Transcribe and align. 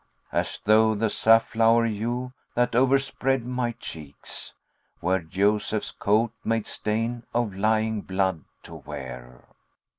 As 0.31 0.57
though 0.65 0.95
the 0.95 1.11
safflower 1.11 1.85
hue, 1.85 2.33
that 2.55 2.73
overspread 2.73 3.45
my 3.45 3.73
cheeks, 3.73 4.51
* 4.77 4.99
Were 4.99 5.19
Joseph's 5.19 5.91
coat 5.91 6.31
made 6.43 6.65
stain 6.65 7.21
of 7.35 7.53
lying 7.53 8.01
blood 8.01 8.43
to 8.63 8.77
wear." 8.77 9.45